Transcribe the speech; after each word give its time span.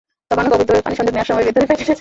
তবে 0.29 0.39
অনেকে 0.41 0.55
অবৈধভাবে 0.55 0.83
পানির 0.85 0.97
সংযোগ 0.99 1.13
নেওয়ার 1.15 1.29
সময় 1.29 1.45
ভেতরের 1.47 1.67
পাইপ 1.67 1.69
ফেটে 1.77 1.83
যায়। 1.87 1.89